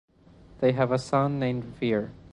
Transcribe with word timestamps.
They 0.61 0.71
have 0.71 0.91
a 0.91 0.97
son 0.97 1.37
named 1.37 1.63
Veer. 1.63 2.11